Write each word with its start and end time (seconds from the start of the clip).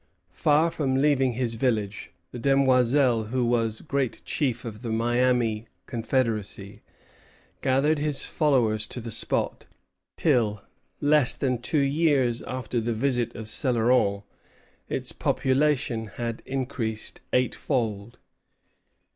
Far 0.33 0.71
from 0.71 0.99
leaving 0.99 1.33
his 1.33 1.53
village, 1.53 2.11
the 2.31 2.39
Demoiselle, 2.39 3.25
who 3.25 3.45
was 3.45 3.81
Great 3.81 4.23
Chief 4.25 4.65
of 4.65 4.81
the 4.81 4.89
Miami 4.89 5.67
Confederacy, 5.85 6.81
gathered 7.61 7.99
his 7.99 8.25
followers 8.25 8.87
to 8.87 8.99
the 8.99 9.11
spot, 9.11 9.67
till, 10.17 10.63
less 11.01 11.35
than 11.35 11.61
two 11.61 11.77
years 11.77 12.41
after 12.41 12.81
the 12.81 12.93
visit 12.93 13.35
of 13.35 13.45
Céloron, 13.45 14.23
its 14.89 15.11
population 15.11 16.07
had 16.07 16.41
increased 16.47 17.21
eightfold. 17.31 18.17